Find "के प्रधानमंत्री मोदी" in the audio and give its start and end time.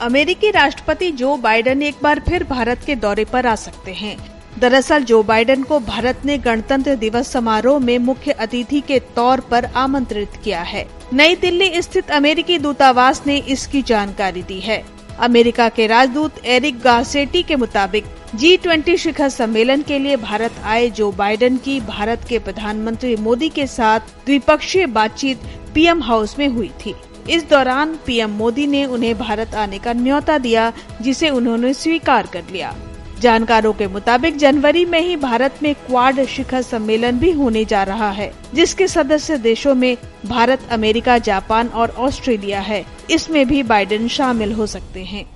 22.28-23.48